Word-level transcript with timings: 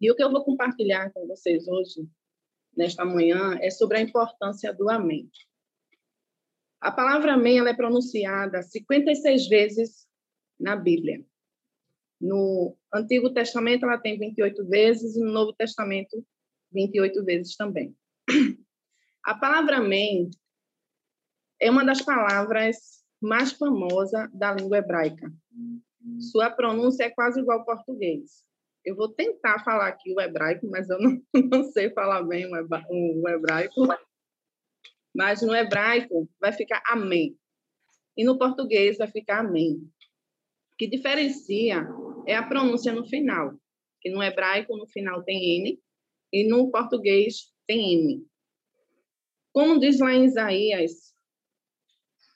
E 0.00 0.10
o 0.10 0.16
que 0.16 0.22
eu 0.22 0.30
vou 0.30 0.42
compartilhar 0.42 1.12
com 1.12 1.26
vocês 1.26 1.68
hoje, 1.68 2.08
nesta 2.74 3.04
manhã, 3.04 3.58
é 3.60 3.70
sobre 3.70 3.98
a 3.98 4.00
importância 4.00 4.72
do 4.72 4.88
amém. 4.88 5.30
A 6.80 6.90
palavra 6.90 7.34
amém 7.34 7.58
ela 7.58 7.68
é 7.68 7.74
pronunciada 7.74 8.62
56 8.62 9.48
vezes 9.48 10.08
na 10.58 10.74
Bíblia. 10.74 11.22
No 12.18 12.76
Antigo 12.92 13.32
Testamento 13.32 13.84
ela 13.84 13.98
tem 13.98 14.18
28 14.18 14.66
vezes 14.66 15.16
e 15.16 15.20
no 15.20 15.32
Novo 15.32 15.52
Testamento 15.52 16.24
28 16.72 17.24
vezes 17.24 17.56
também. 17.56 17.94
A 19.24 19.34
palavra 19.34 19.76
amém 19.76 20.30
é 21.60 21.70
uma 21.70 21.84
das 21.84 22.00
palavras 22.00 23.04
mais 23.20 23.52
famosas 23.52 24.30
da 24.32 24.54
língua 24.54 24.78
hebraica. 24.78 25.30
Sua 26.18 26.50
pronúncia 26.50 27.04
é 27.04 27.10
quase 27.10 27.40
igual 27.40 27.58
ao 27.58 27.66
português. 27.66 28.42
Eu 28.84 28.96
vou 28.96 29.08
tentar 29.12 29.62
falar 29.62 29.88
aqui 29.88 30.12
o 30.12 30.20
hebraico, 30.20 30.66
mas 30.70 30.88
eu 30.88 30.98
não, 30.98 31.22
não 31.50 31.64
sei 31.64 31.90
falar 31.90 32.22
bem 32.22 32.46
o 32.46 33.28
hebraico. 33.28 33.86
Mas 35.14 35.42
no 35.42 35.54
hebraico 35.54 36.28
vai 36.40 36.52
ficar 36.52 36.82
amém. 36.86 37.36
E 38.16 38.24
no 38.24 38.38
português 38.38 38.96
vai 38.96 39.08
ficar 39.08 39.40
amém. 39.40 39.76
O 40.72 40.76
que 40.78 40.86
diferencia 40.86 41.86
é 42.26 42.34
a 42.34 42.46
pronúncia 42.46 42.92
no 42.92 43.06
final. 43.06 43.52
Que 44.00 44.10
no 44.10 44.22
hebraico, 44.22 44.76
no 44.76 44.86
final 44.86 45.22
tem 45.24 45.60
N, 45.60 45.82
e 46.32 46.48
no 46.48 46.70
português 46.70 47.52
tem 47.66 47.94
M. 47.94 48.26
Como 49.52 49.80
diz 49.80 49.98
lá 49.98 50.14
em 50.14 50.24
Isaías, 50.24 51.12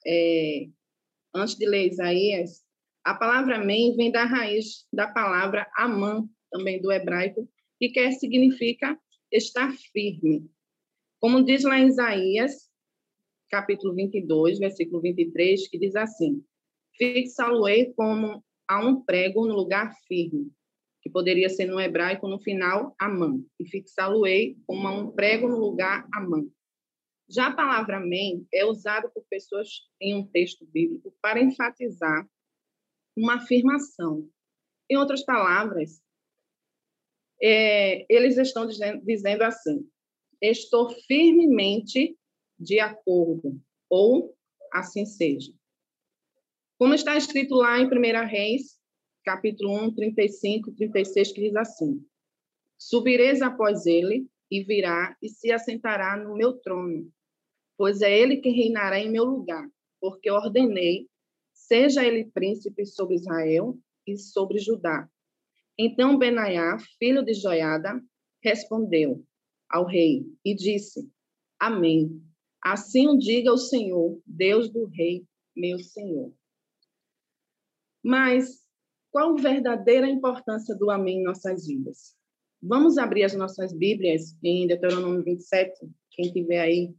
é, 0.07 0.67
antes 1.35 1.55
de 1.57 1.67
ler 1.67 1.89
Isaías, 1.89 2.64
a 3.05 3.15
palavra 3.15 3.57
amém 3.57 3.95
vem 3.95 4.11
da 4.11 4.25
raiz 4.25 4.87
da 4.91 5.07
palavra 5.07 5.71
amã, 5.77 6.27
também 6.51 6.81
do 6.81 6.91
hebraico, 6.91 7.47
que 7.79 7.91
quer 7.91 8.13
significa 8.13 8.99
estar 9.31 9.71
firme. 9.93 10.51
Como 11.21 11.45
diz 11.45 11.65
lá 11.65 11.79
em 11.79 11.89
Isaías, 11.89 12.71
capítulo 13.51 13.95
22, 13.95 14.59
versículo 14.59 15.03
23, 15.03 15.69
que 15.69 15.79
diz 15.79 15.95
assim: 15.95 16.43
Fixá-lo-ei 16.97 17.93
como 17.93 18.43
a 18.67 18.81
um 18.81 19.03
prego 19.05 19.47
no 19.47 19.55
lugar 19.55 19.95
firme, 20.09 20.51
que 21.03 21.11
poderia 21.11 21.51
ser 21.51 21.67
no 21.67 21.79
hebraico 21.79 22.27
no 22.27 22.41
final, 22.41 22.95
amã, 22.99 23.39
e 23.61 23.67
fixá-lo-ei 23.67 24.57
como 24.67 24.89
a 24.89 24.93
um 24.93 25.11
prego 25.11 25.47
no 25.47 25.59
lugar, 25.59 26.09
amã. 26.15 26.43
Já 27.29 27.49
a 27.49 27.55
palavra 27.55 27.99
amém 27.99 28.47
é 28.53 28.65
usada 28.65 29.11
por 29.11 29.25
pessoas 29.29 29.69
em 30.01 30.15
um 30.15 30.27
texto 30.27 30.67
bíblico 30.67 31.15
para 31.21 31.43
enfatizar 31.43 32.27
uma 33.17 33.37
afirmação. 33.37 34.29
Em 34.91 34.97
outras 34.97 35.25
palavras, 35.25 36.03
é, 37.43 38.07
eles 38.09 38.37
estão 38.37 38.67
dizendo, 38.67 39.05
dizendo 39.05 39.43
assim: 39.43 39.89
estou 40.41 40.91
firmemente 41.07 42.17
de 42.59 42.81
acordo, 42.81 43.61
ou 43.89 44.37
assim 44.73 45.05
seja. 45.05 45.53
Como 46.79 46.95
está 46.95 47.17
escrito 47.17 47.55
lá 47.55 47.79
em 47.79 47.87
1 47.87 48.27
Reis, 48.27 48.79
capítulo 49.25 49.73
1, 49.87 49.95
35, 49.95 50.73
36, 50.73 51.33
que 51.33 51.41
diz 51.41 51.57
assim: 51.57 52.05
Subireis 52.79 53.41
após 53.43 53.87
ele, 53.87 54.27
e 54.51 54.63
virá 54.63 55.17
e 55.23 55.29
se 55.29 55.51
assentará 55.51 56.17
no 56.17 56.35
meu 56.35 56.55
trono, 56.59 57.11
pois 57.77 58.03
é 58.03 58.17
ele 58.17 58.37
que 58.37 58.51
reinará 58.51 58.99
em 58.99 59.11
meu 59.11 59.25
lugar, 59.25 59.69
porque 60.01 60.31
ordenei, 60.31 61.09
seja 61.67 62.05
ele 62.05 62.31
príncipe 62.31 62.85
sobre 62.87 63.17
Israel 63.17 63.79
e 64.07 64.17
sobre 64.17 64.59
Judá. 64.59 65.09
Então 65.79 66.19
Benaiá, 66.19 66.79
filho 66.99 67.25
de 67.25 67.35
Joiada, 67.35 68.01
respondeu 68.43 69.25
ao 69.69 69.87
rei 69.87 70.25
e 70.45 70.55
disse: 70.55 71.11
Amém. 71.59 72.23
Assim 72.63 73.09
o 73.09 73.19
diga 73.19 73.53
o 73.53 73.59
Senhor, 73.59 74.21
Deus 74.27 74.71
do 74.71 74.87
rei, 74.87 75.27
meu 75.55 75.79
Senhor. 75.79 76.33
Mas 78.03 78.65
qual 79.11 79.37
a 79.37 79.41
verdadeira 79.41 80.09
importância 80.09 80.75
do 80.75 80.91
amém 80.91 81.21
em 81.21 81.25
nossas 81.25 81.67
vidas? 81.67 82.17
Vamos 82.63 82.97
abrir 82.97 83.25
as 83.25 83.35
nossas 83.35 83.73
Bíblias 83.73 84.37
em 84.43 84.67
Deuteronômio 84.67 85.23
27. 85.23 85.73
Quem 86.11 86.33
tiver 86.33 86.61
aí 86.61 86.95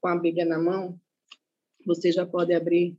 com 0.00 0.08
a 0.08 0.16
Bíblia 0.16 0.44
na 0.44 0.58
mão, 0.58 1.00
você 1.84 2.12
já 2.12 2.24
pode 2.24 2.54
abrir. 2.54 2.96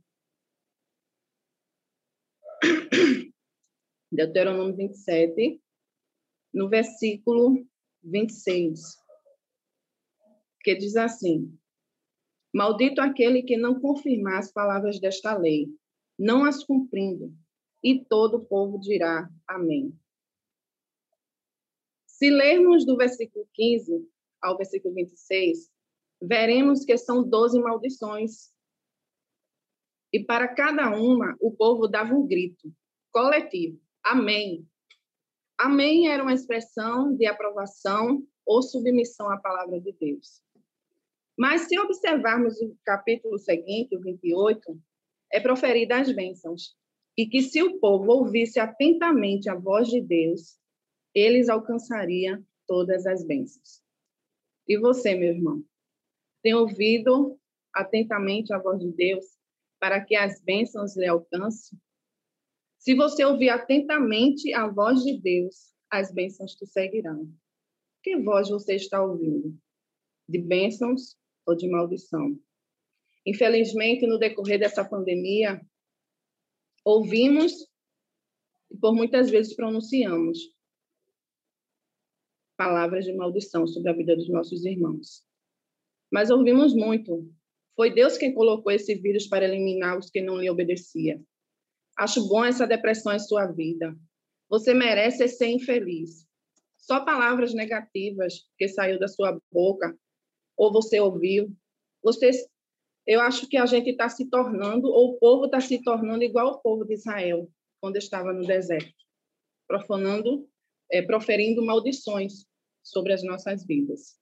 Deuteronômio 4.10 4.74
27, 4.74 5.60
no 6.52 6.68
versículo 6.68 7.66
26, 8.02 8.80
que 10.62 10.74
diz 10.74 10.96
assim: 10.96 11.58
Maldito 12.54 13.00
aquele 13.00 13.42
que 13.42 13.56
não 13.56 13.78
confirmar 13.80 14.38
as 14.38 14.50
palavras 14.50 14.98
desta 14.98 15.36
lei, 15.36 15.68
não 16.18 16.44
as 16.44 16.64
cumprindo, 16.64 17.34
e 17.84 18.02
todo 18.04 18.38
o 18.38 18.44
povo 18.44 18.78
dirá 18.80 19.28
amém. 19.46 19.94
Se 22.06 22.30
lermos 22.30 22.86
do 22.86 22.96
versículo 22.96 23.46
15 23.52 24.08
ao 24.40 24.56
versículo 24.56 24.94
26, 24.94 25.70
veremos 26.20 26.84
que 26.84 26.96
são 26.96 27.22
doze 27.22 27.60
maldições. 27.60 28.50
E 30.12 30.24
para 30.24 30.48
cada 30.48 30.96
uma, 30.96 31.36
o 31.40 31.52
povo 31.52 31.86
dava 31.86 32.14
um 32.14 32.26
grito 32.26 32.72
coletivo: 33.12 33.78
Amém. 34.10 34.66
Amém 35.58 36.08
era 36.08 36.22
uma 36.22 36.32
expressão 36.32 37.14
de 37.14 37.26
aprovação 37.26 38.26
ou 38.46 38.62
submissão 38.62 39.30
à 39.30 39.36
palavra 39.36 39.78
de 39.78 39.92
Deus. 39.92 40.42
Mas 41.36 41.68
se 41.68 41.78
observarmos 41.78 42.58
o 42.62 42.74
capítulo 42.86 43.38
seguinte, 43.38 43.94
o 43.94 44.00
28, 44.00 44.80
é 45.30 45.38
proferida 45.40 46.00
as 46.00 46.10
bênçãos, 46.10 46.74
e 47.18 47.26
que 47.26 47.42
se 47.42 47.62
o 47.62 47.78
povo 47.78 48.10
ouvisse 48.10 48.58
atentamente 48.58 49.50
a 49.50 49.54
voz 49.54 49.88
de 49.88 50.00
Deus, 50.00 50.58
eles 51.14 51.50
alcançariam 51.50 52.42
todas 52.66 53.04
as 53.04 53.22
bênçãos. 53.22 53.82
E 54.66 54.78
você, 54.78 55.14
meu 55.14 55.34
irmão, 55.34 55.62
tem 56.42 56.54
ouvido 56.54 57.38
atentamente 57.74 58.54
a 58.54 58.58
voz 58.58 58.80
de 58.80 58.90
Deus 58.90 59.26
para 59.78 60.02
que 60.02 60.16
as 60.16 60.40
bênçãos 60.40 60.96
lhe 60.96 61.06
alcancem? 61.06 61.78
Se 62.78 62.94
você 62.94 63.24
ouvir 63.24 63.50
atentamente 63.50 64.52
a 64.54 64.68
voz 64.68 65.02
de 65.02 65.18
Deus, 65.18 65.74
as 65.90 66.12
bênçãos 66.12 66.54
te 66.54 66.64
seguirão. 66.66 67.28
Que 68.02 68.16
voz 68.16 68.48
você 68.48 68.76
está 68.76 69.02
ouvindo? 69.02 69.56
De 70.28 70.38
bênçãos 70.38 71.16
ou 71.44 71.56
de 71.56 71.68
maldição? 71.68 72.38
Infelizmente, 73.26 74.06
no 74.06 74.18
decorrer 74.18 74.58
dessa 74.58 74.84
pandemia, 74.84 75.60
ouvimos 76.84 77.52
e 78.70 78.76
por 78.76 78.94
muitas 78.94 79.28
vezes 79.28 79.54
pronunciamos 79.54 80.38
palavras 82.56 83.04
de 83.04 83.12
maldição 83.12 83.66
sobre 83.66 83.90
a 83.90 83.92
vida 83.92 84.16
dos 84.16 84.28
nossos 84.28 84.64
irmãos. 84.64 85.24
Mas 86.10 86.30
ouvimos 86.30 86.74
muito. 86.74 87.30
Foi 87.76 87.92
Deus 87.92 88.16
quem 88.18 88.34
colocou 88.34 88.72
esse 88.72 88.94
vírus 88.94 89.26
para 89.26 89.44
eliminar 89.44 89.98
os 89.98 90.10
que 90.10 90.20
não 90.20 90.40
lhe 90.40 90.50
obedeciam. 90.50 91.24
Acho 91.98 92.28
bom 92.28 92.44
essa 92.44 92.64
depressão 92.64 93.12
em 93.12 93.18
sua 93.18 93.46
vida. 93.46 93.92
Você 94.48 94.72
merece 94.72 95.26
ser 95.26 95.48
infeliz. 95.48 96.24
Só 96.78 97.04
palavras 97.04 97.52
negativas 97.52 98.46
que 98.56 98.68
saiu 98.68 99.00
da 99.00 99.08
sua 99.08 99.36
boca 99.50 99.98
ou 100.56 100.72
você 100.72 101.00
ouviu. 101.00 101.52
Você, 102.02 102.30
eu 103.04 103.20
acho 103.20 103.48
que 103.48 103.56
a 103.56 103.66
gente 103.66 103.90
está 103.90 104.08
se 104.08 104.30
tornando, 104.30 104.86
ou 104.86 105.10
o 105.14 105.18
povo 105.18 105.46
está 105.46 105.60
se 105.60 105.82
tornando 105.82 106.22
igual 106.22 106.46
ao 106.48 106.62
povo 106.62 106.84
de 106.84 106.94
Israel 106.94 107.50
quando 107.80 107.96
estava 107.96 108.32
no 108.32 108.46
deserto, 108.46 108.94
profanando, 109.66 110.48
é, 110.90 111.02
proferindo 111.02 111.64
maldições 111.64 112.46
sobre 112.82 113.12
as 113.12 113.24
nossas 113.24 113.66
vidas. 113.66 114.16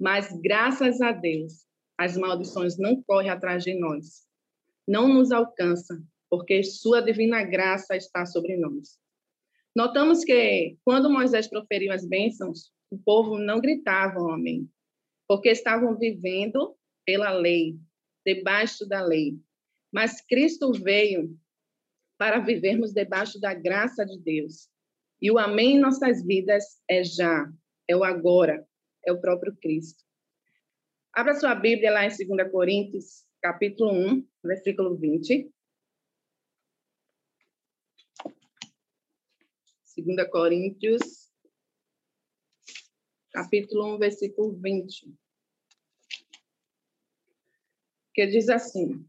Mas, 0.00 0.28
graças 0.40 1.00
a 1.00 1.10
Deus, 1.10 1.66
as 1.98 2.16
maldições 2.16 2.78
não 2.78 3.02
correm 3.02 3.30
atrás 3.30 3.64
de 3.64 3.74
nós, 3.78 4.26
não 4.86 5.08
nos 5.08 5.32
alcançam, 5.32 6.04
porque 6.34 6.64
Sua 6.64 7.00
divina 7.00 7.44
graça 7.44 7.96
está 7.96 8.26
sobre 8.26 8.56
nós. 8.56 8.98
Notamos 9.74 10.24
que, 10.24 10.76
quando 10.84 11.08
Moisés 11.08 11.46
proferiu 11.46 11.92
as 11.92 12.04
bênçãos, 12.04 12.72
o 12.90 12.98
povo 12.98 13.38
não 13.38 13.60
gritava 13.60 14.18
amém, 14.32 14.68
porque 15.28 15.50
estavam 15.50 15.96
vivendo 15.96 16.76
pela 17.06 17.30
lei, 17.30 17.78
debaixo 18.26 18.84
da 18.84 19.00
lei. 19.00 19.38
Mas 19.92 20.20
Cristo 20.22 20.72
veio 20.72 21.38
para 22.18 22.40
vivermos 22.40 22.92
debaixo 22.92 23.40
da 23.40 23.54
graça 23.54 24.04
de 24.04 24.18
Deus. 24.18 24.68
E 25.22 25.30
o 25.30 25.38
amém 25.38 25.76
em 25.76 25.80
nossas 25.80 26.20
vidas 26.26 26.64
é 26.90 27.04
já, 27.04 27.48
é 27.88 27.96
o 27.96 28.02
agora, 28.02 28.66
é 29.06 29.12
o 29.12 29.20
próprio 29.20 29.54
Cristo. 29.62 30.02
Abra 31.12 31.34
sua 31.36 31.54
Bíblia 31.54 31.92
lá 31.92 32.04
em 32.04 32.08
2 32.08 32.50
Coríntios, 32.50 33.24
capítulo 33.40 33.92
1, 33.92 34.26
versículo 34.42 34.96
20. 34.96 35.53
2 39.96 40.28
Coríntios 40.28 41.24
capítulo 43.34 43.96
1, 43.96 43.98
versículo 43.98 44.52
20, 44.52 45.12
que 48.14 48.26
diz 48.26 48.48
assim: 48.48 49.04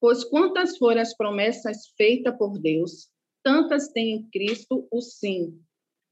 Pois 0.00 0.24
quantas 0.24 0.78
foram 0.78 1.00
as 1.00 1.16
promessas 1.16 1.88
feitas 1.96 2.36
por 2.38 2.58
Deus, 2.58 3.10
tantas 3.42 3.88
tem 3.88 4.12
em 4.12 4.30
Cristo 4.30 4.88
o 4.90 5.00
sim. 5.00 5.60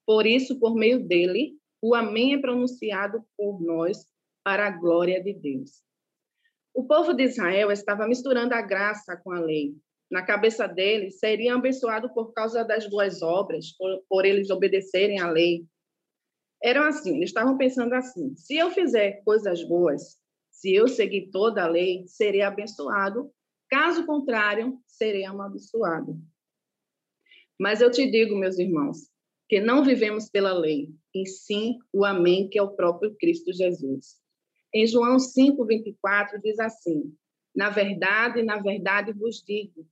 Por 0.04 0.26
isso, 0.26 0.58
por 0.58 0.74
meio 0.74 1.06
dele, 1.06 1.56
o 1.80 1.94
amém 1.94 2.34
é 2.34 2.38
pronunciado 2.38 3.24
por 3.36 3.60
nós 3.60 4.04
para 4.44 4.66
a 4.66 4.70
glória 4.70 5.22
de 5.22 5.32
Deus. 5.32 5.82
O 6.74 6.84
povo 6.84 7.12
de 7.12 7.24
Israel 7.24 7.70
estava 7.70 8.06
misturando 8.06 8.54
a 8.54 8.62
graça 8.62 9.16
com 9.16 9.30
a 9.32 9.40
lei. 9.40 9.76
Na 10.10 10.22
cabeça 10.22 10.66
deles, 10.66 11.18
seriam 11.18 11.58
abençoados 11.58 12.10
por 12.12 12.32
causa 12.32 12.64
das 12.64 12.88
boas 12.88 13.20
obras, 13.20 13.72
por, 13.76 14.02
por 14.08 14.24
eles 14.24 14.48
obedecerem 14.50 15.20
à 15.20 15.30
lei. 15.30 15.66
Eram 16.62 16.84
assim, 16.84 17.16
eles 17.16 17.30
estavam 17.30 17.58
pensando 17.58 17.92
assim: 17.94 18.34
se 18.36 18.56
eu 18.56 18.70
fizer 18.70 19.22
coisas 19.22 19.62
boas, 19.64 20.18
se 20.50 20.74
eu 20.74 20.88
seguir 20.88 21.30
toda 21.30 21.62
a 21.62 21.68
lei, 21.68 22.04
serei 22.06 22.42
abençoado. 22.42 23.30
Caso 23.68 24.06
contrário, 24.06 24.80
serei 24.86 25.24
amaldiçoado. 25.24 26.18
Mas 27.60 27.80
eu 27.80 27.90
te 27.90 28.10
digo, 28.10 28.34
meus 28.34 28.58
irmãos, 28.58 29.10
que 29.48 29.60
não 29.60 29.84
vivemos 29.84 30.30
pela 30.30 30.52
lei, 30.52 30.90
e 31.14 31.26
sim 31.26 31.78
o 31.92 32.04
Amém, 32.04 32.48
que 32.48 32.58
é 32.58 32.62
o 32.62 32.74
próprio 32.74 33.14
Cristo 33.16 33.52
Jesus. 33.52 34.16
Em 34.72 34.86
João 34.86 35.18
5, 35.18 35.64
24, 35.64 36.40
diz 36.40 36.58
assim: 36.58 37.14
Na 37.54 37.68
verdade, 37.68 38.42
na 38.42 38.58
verdade 38.58 39.12
vos 39.12 39.42
digo: 39.42 39.86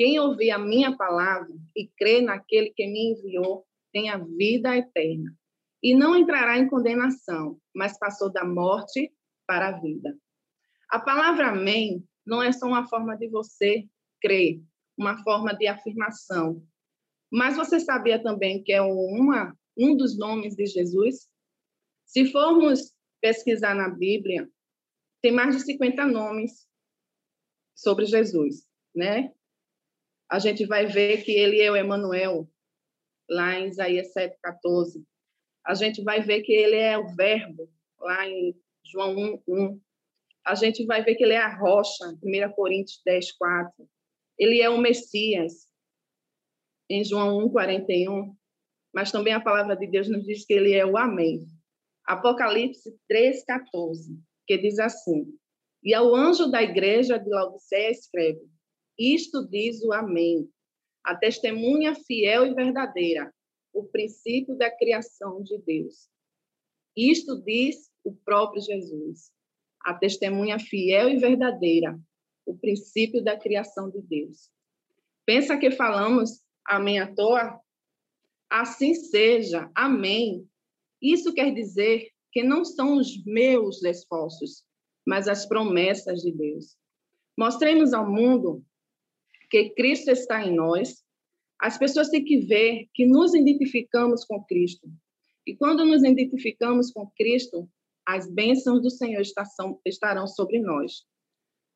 quem 0.00 0.18
ouvir 0.18 0.50
a 0.50 0.58
minha 0.58 0.96
palavra 0.96 1.54
e 1.76 1.86
crê 1.86 2.22
naquele 2.22 2.70
que 2.70 2.86
me 2.86 3.12
enviou, 3.12 3.66
tem 3.92 4.08
a 4.08 4.16
vida 4.16 4.74
eterna. 4.74 5.30
E 5.82 5.94
não 5.94 6.16
entrará 6.16 6.56
em 6.56 6.70
condenação, 6.70 7.60
mas 7.74 7.98
passou 7.98 8.32
da 8.32 8.42
morte 8.42 9.12
para 9.46 9.68
a 9.68 9.78
vida. 9.78 10.18
A 10.88 10.98
palavra 10.98 11.50
Amém 11.50 12.02
não 12.24 12.42
é 12.42 12.50
só 12.50 12.66
uma 12.66 12.88
forma 12.88 13.14
de 13.14 13.28
você 13.28 13.86
crer, 14.22 14.62
uma 14.96 15.22
forma 15.22 15.52
de 15.54 15.66
afirmação. 15.66 16.66
Mas 17.30 17.58
você 17.58 17.78
sabia 17.78 18.22
também 18.22 18.62
que 18.62 18.72
é 18.72 18.80
uma, 18.80 19.54
um 19.76 19.94
dos 19.94 20.16
nomes 20.16 20.56
de 20.56 20.64
Jesus? 20.64 21.28
Se 22.06 22.24
formos 22.32 22.94
pesquisar 23.20 23.74
na 23.74 23.90
Bíblia, 23.90 24.48
tem 25.20 25.30
mais 25.30 25.54
de 25.54 25.62
50 25.62 26.06
nomes 26.06 26.66
sobre 27.74 28.06
Jesus, 28.06 28.66
né? 28.96 29.30
A 30.30 30.38
gente 30.38 30.64
vai 30.64 30.86
ver 30.86 31.24
que 31.24 31.32
ele 31.32 31.60
é 31.60 31.70
o 31.70 31.76
Emanuel, 31.76 32.48
lá 33.28 33.58
em 33.58 33.66
Isaías 33.66 34.12
7:14. 34.12 35.04
A 35.66 35.74
gente 35.74 36.02
vai 36.04 36.20
ver 36.22 36.42
que 36.42 36.52
ele 36.52 36.76
é 36.76 36.96
o 36.96 37.08
verbo, 37.16 37.68
lá 37.98 38.28
em 38.28 38.54
João 38.84 39.16
1, 39.16 39.42
1. 39.48 39.80
A 40.46 40.54
gente 40.54 40.86
vai 40.86 41.02
ver 41.02 41.16
que 41.16 41.24
ele 41.24 41.34
é 41.34 41.38
a 41.38 41.56
rocha, 41.56 42.16
1 42.22 42.52
Coríntios 42.52 43.00
10, 43.04 43.32
4. 43.32 43.88
Ele 44.38 44.60
é 44.60 44.70
o 44.70 44.78
Messias, 44.78 45.68
em 46.88 47.04
João 47.04 47.38
1, 47.46 47.50
41. 47.50 48.34
Mas 48.94 49.10
também 49.10 49.32
a 49.32 49.40
palavra 49.40 49.76
de 49.76 49.86
Deus 49.88 50.08
nos 50.08 50.24
diz 50.24 50.46
que 50.46 50.52
ele 50.52 50.74
é 50.74 50.86
o 50.86 50.96
Amém. 50.96 51.46
Apocalipse 52.04 52.96
3, 53.08 53.44
14, 53.44 54.16
que 54.46 54.58
diz 54.58 54.78
assim: 54.78 55.26
E 55.82 55.92
ao 55.92 56.14
anjo 56.14 56.50
da 56.50 56.62
igreja 56.62 57.18
de 57.18 57.28
Laodiceia 57.28 57.90
escreve: 57.90 58.48
Isto 59.00 59.48
diz 59.48 59.82
o 59.82 59.94
Amém, 59.94 60.46
a 61.02 61.16
testemunha 61.16 61.94
fiel 61.94 62.44
e 62.44 62.52
verdadeira, 62.52 63.32
o 63.72 63.84
princípio 63.84 64.54
da 64.58 64.70
criação 64.70 65.42
de 65.42 65.56
Deus. 65.56 66.10
Isto 66.94 67.42
diz 67.42 67.90
o 68.04 68.14
próprio 68.14 68.60
Jesus, 68.60 69.32
a 69.82 69.94
testemunha 69.94 70.58
fiel 70.58 71.08
e 71.08 71.16
verdadeira, 71.16 71.98
o 72.44 72.54
princípio 72.58 73.24
da 73.24 73.38
criação 73.38 73.88
de 73.88 74.02
Deus. 74.02 74.50
Pensa 75.24 75.56
que 75.56 75.70
falamos 75.70 76.42
amém 76.66 76.98
à 76.98 77.10
toa? 77.10 77.58
Assim 78.50 78.92
seja, 78.92 79.70
amém. 79.74 80.46
Isso 81.00 81.32
quer 81.32 81.54
dizer 81.54 82.10
que 82.30 82.42
não 82.42 82.66
são 82.66 82.98
os 82.98 83.24
meus 83.24 83.82
esforços, 83.82 84.62
mas 85.06 85.26
as 85.26 85.46
promessas 85.46 86.20
de 86.20 86.30
Deus. 86.30 86.76
Mostremos 87.34 87.94
ao 87.94 88.06
mundo 88.06 88.62
que 89.50 89.70
Cristo 89.70 90.10
está 90.10 90.46
em 90.46 90.54
nós. 90.54 91.04
As 91.60 91.76
pessoas 91.76 92.08
têm 92.08 92.24
que 92.24 92.38
ver 92.38 92.88
que 92.94 93.04
nos 93.04 93.34
identificamos 93.34 94.24
com 94.24 94.42
Cristo. 94.44 94.88
E 95.46 95.56
quando 95.56 95.84
nos 95.84 96.02
identificamos 96.02 96.92
com 96.92 97.10
Cristo, 97.10 97.68
as 98.06 98.30
bênçãos 98.30 98.80
do 98.80 98.90
Senhor 98.90 99.22
estarão 99.84 100.26
sobre 100.26 100.60
nós. 100.60 101.04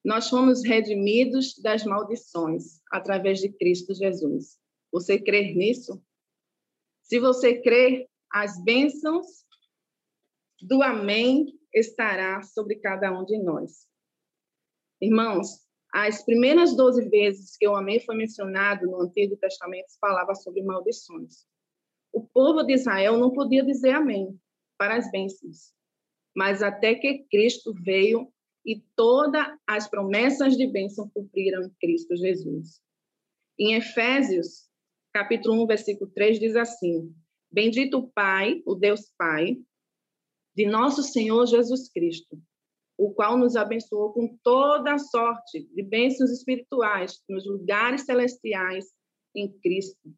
Nós 0.05 0.29
fomos 0.29 0.65
redimidos 0.65 1.59
das 1.59 1.85
maldições 1.85 2.81
através 2.91 3.41
de 3.41 3.50
Cristo 3.50 3.94
Jesus. 3.94 4.59
Você 4.93 5.19
crê 5.19 5.55
nisso? 5.55 6.03
Se 7.03 7.19
você 7.19 7.61
crê, 7.61 8.09
as 8.31 8.62
bênçãos 8.62 9.26
do 10.62 10.82
Amém 10.82 11.59
estará 11.73 12.43
sobre 12.43 12.76
cada 12.76 13.11
um 13.12 13.25
de 13.25 13.38
nós. 13.43 13.87
Irmãos, 15.00 15.63
as 15.94 16.25
primeiras 16.25 16.76
12 16.76 17.08
vezes 17.08 17.56
que 17.56 17.69
o 17.69 17.76
Amém 17.76 18.00
foi 18.00 18.17
mencionado 18.17 18.87
no 18.87 19.00
Antigo 19.00 19.37
Testamento 19.37 19.93
falava 20.00 20.35
sobre 20.35 20.62
maldições. 20.62 21.46
O 22.12 22.23
povo 22.23 22.62
de 22.62 22.75
Israel 22.75 23.17
não 23.19 23.31
podia 23.31 23.64
dizer 23.64 23.91
Amém 23.91 24.38
para 24.76 24.96
as 24.96 25.11
bênçãos 25.11 25.75
mas 26.35 26.62
até 26.62 26.94
que 26.94 27.25
Cristo 27.31 27.73
veio 27.73 28.29
e 28.67 28.82
todas 28.96 29.46
as 29.67 29.88
promessas 29.88 30.56
de 30.56 30.67
bênção 30.67 31.08
cumpriram 31.11 31.70
Cristo 31.81 32.17
Jesus. 32.17 32.81
Em 33.58 33.75
Efésios, 33.75 34.69
capítulo 35.12 35.62
1, 35.62 35.67
versículo 35.67 36.11
3, 36.11 36.40
diz 36.40 36.56
assim: 36.56 37.14
Bendito 37.52 37.99
o 37.99 38.08
Pai, 38.08 38.62
o 38.67 38.75
Deus 38.75 39.12
Pai, 39.17 39.56
de 40.56 40.67
nosso 40.67 41.02
Senhor 41.02 41.47
Jesus 41.47 41.88
Cristo, 41.88 42.40
o 42.96 43.12
qual 43.12 43.37
nos 43.37 43.56
abençoou 43.56 44.12
com 44.12 44.38
toda 44.43 44.94
a 44.94 44.99
sorte 44.99 45.64
de 45.75 45.82
bênçãos 45.82 46.31
espirituais 46.31 47.23
nos 47.29 47.46
lugares 47.46 48.02
celestiais 48.02 48.87
em 49.35 49.50
Cristo. 49.61 50.14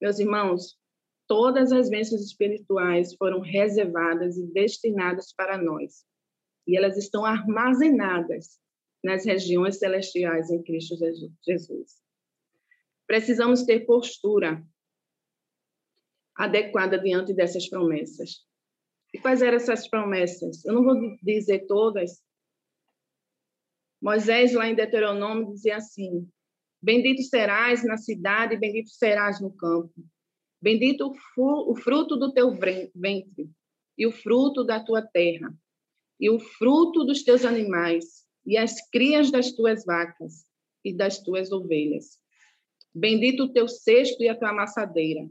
Meus 0.00 0.18
irmãos, 0.18 0.78
todas 1.26 1.70
as 1.72 1.90
bênçãos 1.90 2.22
espirituais 2.22 3.14
foram 3.14 3.40
reservadas 3.40 4.38
e 4.38 4.46
destinadas 4.46 5.32
para 5.34 5.58
nós. 5.58 6.04
E 6.66 6.76
elas 6.76 6.96
estão 6.96 7.24
armazenadas 7.24 8.58
nas 9.04 9.24
regiões 9.24 9.78
celestiais 9.78 10.50
em 10.50 10.62
Cristo 10.62 10.96
Jesus. 11.46 12.02
Precisamos 13.06 13.64
ter 13.64 13.86
postura 13.86 14.64
adequada 16.36 16.98
diante 16.98 17.34
dessas 17.34 17.68
promessas. 17.68 18.46
E 19.12 19.18
quais 19.18 19.42
eram 19.42 19.56
essas 19.56 19.88
promessas? 19.88 20.64
Eu 20.64 20.74
não 20.74 20.84
vou 20.84 21.16
dizer 21.22 21.66
todas. 21.66 22.22
Moisés, 24.00 24.54
lá 24.54 24.68
em 24.68 24.74
Deuteronômio, 24.74 25.52
dizia 25.52 25.76
assim: 25.76 26.28
Bendito 26.82 27.22
serás 27.22 27.84
na 27.84 27.96
cidade, 27.96 28.56
bendito 28.56 28.88
serás 28.90 29.40
no 29.40 29.52
campo. 29.52 29.92
Bendito 30.62 31.12
o 31.36 31.74
fruto 31.74 32.16
do 32.16 32.32
teu 32.32 32.52
ventre, 32.52 33.50
e 33.96 34.06
o 34.06 34.12
fruto 34.12 34.62
da 34.62 34.82
tua 34.82 35.02
terra, 35.02 35.52
e 36.18 36.30
o 36.30 36.38
fruto 36.38 37.04
dos 37.04 37.22
teus 37.22 37.44
animais, 37.44 38.26
e 38.46 38.56
as 38.56 38.88
crias 38.90 39.30
das 39.30 39.52
tuas 39.52 39.84
vacas 39.84 40.44
e 40.84 40.94
das 40.94 41.18
tuas 41.18 41.50
ovelhas. 41.50 42.18
Bendito 42.94 43.44
o 43.44 43.52
teu 43.52 43.68
cesto 43.68 44.22
e 44.22 44.28
a 44.28 44.36
tua 44.36 44.50
amassadeira. 44.50 45.28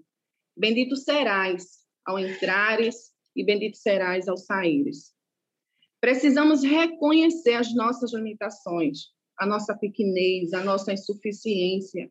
Bendito 0.56 0.96
serás 0.96 1.80
ao 2.06 2.20
entrares 2.20 3.09
e 3.36 3.44
bendito 3.44 3.78
serás 3.78 4.28
ao 4.28 4.38
saíres. 4.38 5.14
Precisamos 6.02 6.64
reconhecer 6.64 7.54
as 7.54 7.74
nossas 7.74 8.14
limitações, 8.14 9.08
a 9.38 9.46
nossa 9.46 9.78
pequenez, 9.78 10.54
a 10.54 10.64
nossa 10.64 10.94
insuficiência, 10.94 12.10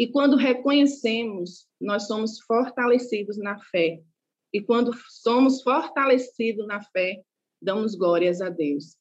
e 0.00 0.08
quando 0.08 0.34
reconhecemos, 0.34 1.68
nós 1.78 2.06
somos 2.06 2.40
fortalecidos 2.40 3.36
na 3.36 3.58
fé. 3.58 4.02
E 4.50 4.62
quando 4.62 4.92
somos 5.10 5.62
fortalecidos 5.62 6.66
na 6.66 6.82
fé, 6.82 7.22
damos 7.60 7.94
glórias 7.94 8.40
a 8.40 8.48
Deus. 8.48 8.96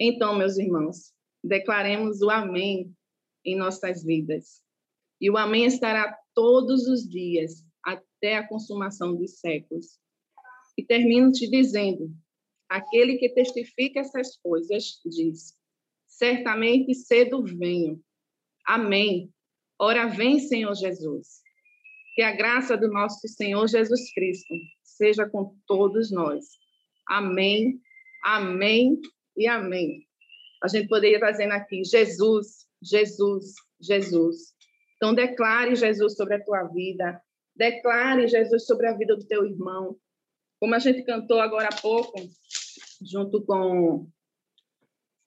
Então, 0.00 0.38
meus 0.38 0.56
irmãos, 0.56 1.12
declaremos 1.44 2.22
o 2.22 2.30
Amém 2.30 2.96
em 3.44 3.56
nossas 3.56 4.02
vidas. 4.02 4.62
E 5.20 5.30
o 5.30 5.36
Amém 5.36 5.66
estará 5.66 6.16
todos 6.34 6.86
os 6.88 7.06
dias, 7.06 7.62
até 7.84 8.36
a 8.36 8.48
consumação 8.48 9.14
dos 9.14 9.38
séculos. 9.38 9.98
E 10.76 10.84
termino 10.84 11.30
te 11.30 11.48
dizendo: 11.48 12.10
aquele 12.68 13.16
que 13.16 13.28
testifica 13.28 14.00
essas 14.00 14.36
coisas 14.38 15.00
diz: 15.04 15.54
certamente 16.06 16.94
cedo 16.94 17.42
venho. 17.42 18.00
Amém. 18.66 19.30
Ora, 19.78 20.06
vem, 20.06 20.38
Senhor 20.38 20.74
Jesus. 20.74 21.42
Que 22.14 22.22
a 22.22 22.32
graça 22.32 22.76
do 22.76 22.88
nosso 22.88 23.26
Senhor 23.28 23.66
Jesus 23.66 24.12
Cristo 24.12 24.54
seja 24.82 25.28
com 25.28 25.56
todos 25.66 26.12
nós. 26.12 26.44
Amém, 27.08 27.80
amém 28.22 28.98
e 29.36 29.46
amém. 29.46 30.06
A 30.62 30.68
gente 30.68 30.88
poderia 30.88 31.16
estar 31.16 31.32
dizendo 31.32 31.52
aqui: 31.52 31.84
Jesus, 31.84 32.66
Jesus, 32.82 33.54
Jesus. 33.80 34.54
Então, 34.96 35.12
declare 35.12 35.74
Jesus 35.74 36.14
sobre 36.14 36.36
a 36.36 36.44
tua 36.44 36.62
vida, 36.68 37.20
declare 37.54 38.26
Jesus 38.28 38.64
sobre 38.64 38.86
a 38.86 38.96
vida 38.96 39.16
do 39.16 39.26
teu 39.26 39.44
irmão. 39.44 39.96
Como 40.64 40.74
a 40.74 40.78
gente 40.78 41.02
cantou 41.02 41.40
agora 41.40 41.68
há 41.68 41.76
pouco, 41.78 42.14
junto 43.02 43.44
com, 43.44 44.08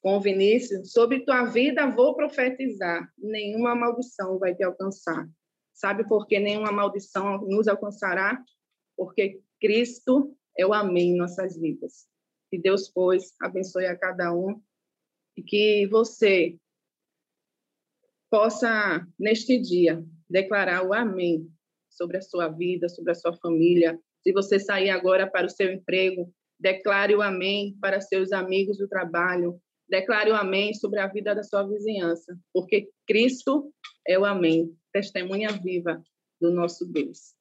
com 0.02 0.18
o 0.18 0.20
Vinícius, 0.20 0.92
sobre 0.92 1.24
tua 1.24 1.46
vida 1.46 1.86
vou 1.92 2.16
profetizar, 2.16 3.08
nenhuma 3.16 3.76
maldição 3.76 4.40
vai 4.40 4.56
te 4.56 4.64
alcançar. 4.64 5.30
Sabe 5.76 6.08
por 6.08 6.26
que 6.26 6.40
nenhuma 6.40 6.72
maldição 6.72 7.38
nos 7.46 7.68
alcançará? 7.68 8.44
Porque 8.96 9.40
Cristo 9.62 10.36
é 10.58 10.66
o 10.66 10.74
amém 10.74 11.12
em 11.12 11.18
nossas 11.18 11.56
vidas. 11.56 12.08
Que 12.50 12.58
Deus, 12.58 12.90
pois, 12.90 13.36
abençoe 13.40 13.86
a 13.86 13.96
cada 13.96 14.34
um 14.34 14.60
e 15.38 15.44
que 15.44 15.86
você 15.86 16.58
possa, 18.28 19.08
neste 19.20 19.60
dia, 19.60 20.04
declarar 20.28 20.84
o 20.84 20.96
amém 20.96 21.48
sobre 21.92 22.18
a 22.18 22.24
sua 22.24 22.48
vida, 22.48 22.90
sobre 22.90 23.12
a 23.12 23.16
sua 23.16 23.34
família. 23.38 24.02
Se 24.28 24.34
você 24.34 24.60
sair 24.60 24.90
agora 24.90 25.26
para 25.26 25.48
o 25.48 25.50
seu 25.50 25.72
emprego, 25.72 26.30
declare 26.60 27.16
o 27.16 27.22
amém 27.22 27.78
para 27.80 28.02
seus 28.02 28.34
amigos 28.34 28.78
do 28.78 28.86
trabalho. 28.86 29.58
Declare 29.88 30.30
o 30.30 30.36
amém 30.36 30.74
sobre 30.74 31.00
a 31.00 31.08
vida 31.08 31.34
da 31.34 31.44
sua 31.44 31.64
vizinhança, 31.66 32.38
porque 32.52 32.90
Cristo 33.08 33.72
é 34.06 34.20
o 34.20 34.26
amém, 34.26 34.76
testemunha 34.92 35.48
viva 35.54 36.04
do 36.42 36.52
nosso 36.52 36.86
Deus. 36.86 37.37